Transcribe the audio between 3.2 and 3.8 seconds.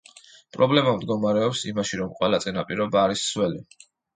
„სველი“.